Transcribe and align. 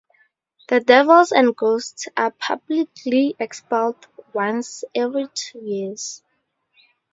The 0.69 0.79
devils 0.79 1.31
and 1.31 1.55
ghosts 1.55 2.07
are 2.17 2.31
publicly 2.31 3.35
expelled 3.39 4.07
once 4.33 4.83
every 4.95 5.27
two 5.35 5.59
years. 5.59 6.23